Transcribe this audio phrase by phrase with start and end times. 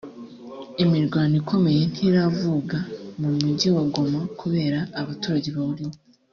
[0.83, 2.77] Imirwano ikomeye ntiravuga
[3.19, 5.95] mu mujyi wa Goma kubera abaturage bawurimo